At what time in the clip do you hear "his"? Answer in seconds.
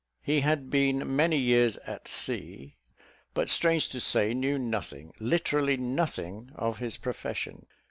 6.79-6.97